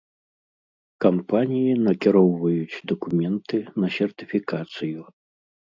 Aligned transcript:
Кампаніі 1.05 1.77
накіроўваюць 1.89 2.83
дакументы 2.93 3.57
на 3.85 3.95
сертыфікацыю. 3.99 4.99